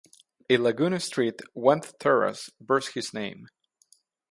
[0.49, 3.45] A Laguna street, Wendt Terrace, bears his name.